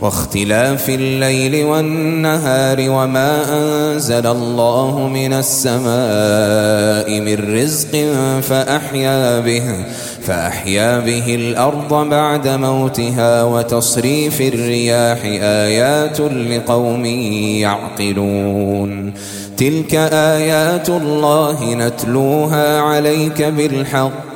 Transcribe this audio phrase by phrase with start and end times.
[0.00, 8.04] واختلاف الليل والنهار وما أنزل الله من السماء من رزق
[8.42, 9.62] فأحيا به
[10.22, 17.04] فأحيا به الأرض بعد موتها وتصريف الرياح آيات لقوم
[17.64, 19.12] يعقلون
[19.56, 24.35] تلك آيات الله نتلوها عليك بالحق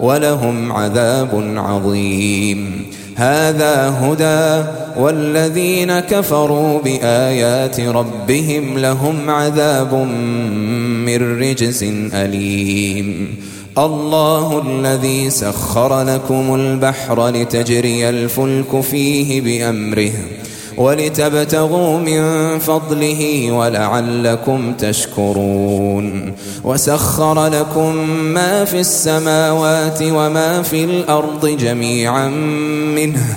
[0.00, 2.82] ولهم عذاب عظيم
[3.14, 4.66] هذا هدى
[5.02, 9.94] والذين كفروا بآيات ربهم لهم عذاب
[11.06, 11.82] من رجس
[12.14, 13.26] أليم
[13.78, 20.12] الله الذي سخر لكم البحر لتجري الفلك فيه بأمره
[20.76, 26.32] ولتبتغوا من فضله ولعلكم تشكرون
[26.64, 32.28] وسخر لكم ما في السماوات وما في الأرض جميعا
[32.94, 33.36] منه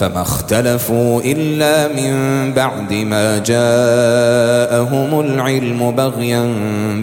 [0.00, 2.14] فما اختلفوا إلا من
[2.54, 6.48] بعد ما جاءهم العلم بغيا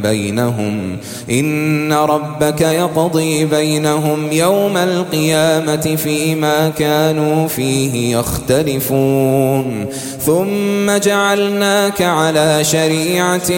[0.04, 0.98] بينهم
[1.32, 9.86] إن ربك يقضي بينهم يوم القيامة فيما كانوا فيه يختلفون
[10.26, 13.50] ثم جعلناك على شريعة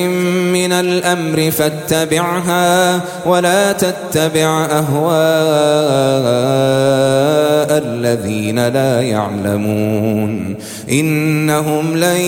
[0.54, 5.10] من الأمر فاتبعها ولا تتبع أهواء
[7.86, 10.56] الذين لا يعلمون يعلمون
[10.92, 12.20] إنهم لن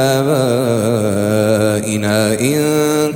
[0.00, 2.60] آبائنا إن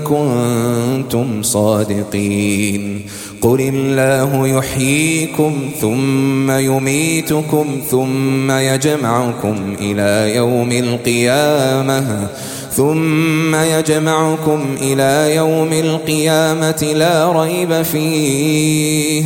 [0.04, 3.00] كنتم صادقين
[3.40, 12.26] قل الله يحييكم ثم يميتكم ثم يجمعكم إلى يوم القيامة
[12.72, 19.22] ثم يجمعكم إلى يوم القيامة لا ريب فيه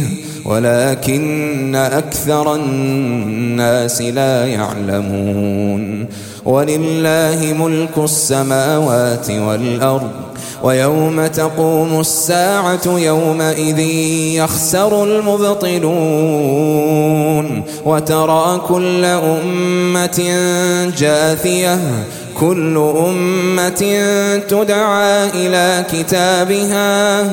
[0.48, 6.06] ولكن أكثر الناس لا يعلمون
[6.44, 10.10] ولله ملك السماوات والأرض
[10.62, 13.78] ويوم تقوم الساعة يومئذ
[14.38, 20.20] يخسر المبطلون وترى كل أمة
[20.98, 21.78] جاثية
[22.40, 24.02] كل أمة
[24.49, 27.25] تدعى إلى كتابها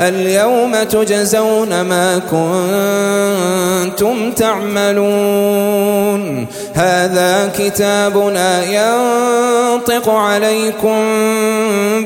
[0.00, 10.96] اليوم تجزون ما كنتم تعملون هذا كتابنا ينطق عليكم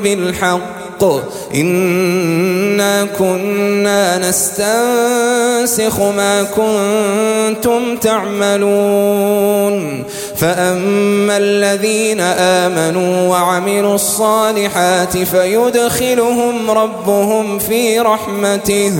[0.03, 1.13] بالحق الحق
[1.55, 10.03] إنا كنا نستنسخ ما كنتم تعملون
[10.37, 18.91] فأما الذين آمنوا وعملوا الصالحات فيدخلهم ربهم في رحمته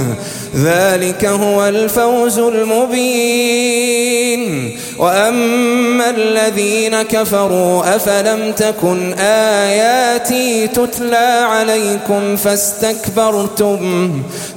[0.63, 14.11] ذلك هو الفوز المبين وأما الذين كفروا أفلم تكن آياتي تتلى عليهم عليكم فاستكبرتم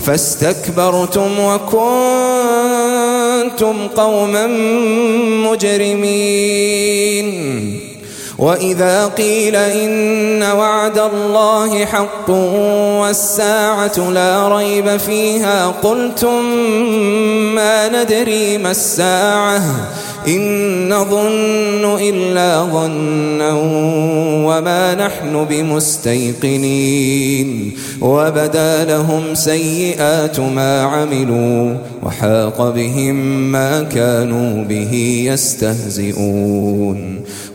[0.07, 4.47] فاستكبرتم وكنتم قوما
[5.51, 7.31] مجرمين
[8.39, 12.31] وإذا قيل إن وعد الله حق
[13.01, 16.43] والساعة لا ريب فيها قلتم
[17.55, 19.63] ما ندري ما الساعة
[20.29, 23.53] إن نظن إلا ظنا
[24.47, 33.15] وما نحن بمستيقنين وبدا لهم سيئات ما عملوا وحاق بهم
[33.53, 34.95] ما كانوا به
[35.33, 37.20] يستهزئون